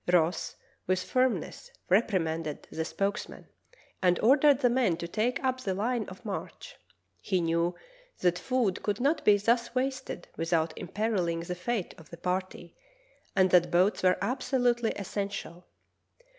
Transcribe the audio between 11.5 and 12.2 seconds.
fate of the